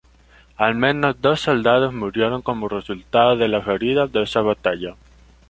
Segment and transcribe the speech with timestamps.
[0.57, 4.95] Al menos dos soldados murieron como resultado de las heridas de esa batalla.